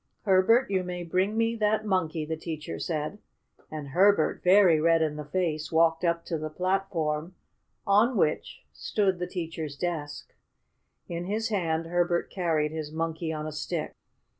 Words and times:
"Herbert, 0.23 0.71
you 0.71 0.83
may 0.83 1.03
bring 1.03 1.37
me 1.37 1.55
that 1.57 1.85
Monkey," 1.85 2.25
the 2.25 2.35
teacher 2.35 2.79
said, 2.79 3.19
and 3.69 3.89
Herbert, 3.89 4.41
very 4.43 4.79
red 4.81 5.03
in 5.03 5.15
the 5.15 5.23
face, 5.23 5.71
walked 5.71 6.03
up 6.03 6.25
to 6.25 6.39
the 6.39 6.49
platform 6.49 7.35
on 7.85 8.17
which 8.17 8.63
stood 8.73 9.21
his 9.21 9.31
teacher's 9.31 9.77
desk. 9.77 10.33
In 11.07 11.25
his 11.25 11.49
hand 11.49 11.85
Herbert 11.85 12.31
carried 12.31 12.71
his 12.71 12.91
Monkey 12.91 13.31
on 13.31 13.45
a 13.45 13.51
Stick. 13.51 13.93